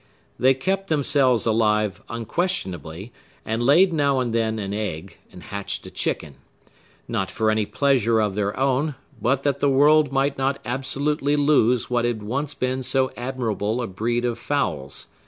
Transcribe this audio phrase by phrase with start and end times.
[0.39, 3.11] They kept themselves alive, unquestionably,
[3.45, 6.37] and laid now and then an egg, and hatched a chicken;
[7.07, 11.91] not for any pleasure of their own, but that the world might not absolutely lose
[11.91, 15.05] what had once been so admirable a breed of fowls.